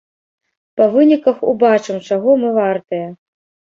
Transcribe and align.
Па 0.79 0.87
выніках 0.95 1.37
убачым, 1.53 2.03
чаго 2.11 2.29
мы 2.43 2.57
вартыя. 2.61 3.07